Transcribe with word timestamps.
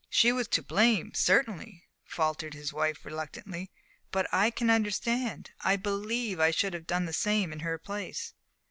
"She 0.09 0.31
was 0.31 0.47
to 0.47 0.63
blame, 0.63 1.13
certainly," 1.13 1.83
faltered 2.05 2.55
his 2.55 2.73
wife, 2.73 3.05
reluctantly, 3.05 3.69
"but 4.09 4.25
I 4.33 4.49
can 4.49 4.71
understand 4.71 5.51
I 5.63 5.75
believe 5.75 6.39
I 6.39 6.49
should 6.49 6.73
have 6.73 6.87
done 6.87 7.05
the 7.05 7.13
same 7.13 7.53
in 7.53 7.59
her 7.59 7.77
place." 7.77 8.33